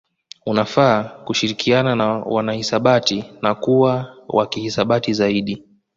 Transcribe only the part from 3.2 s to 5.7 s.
na kuwa wa kihisabati zaidi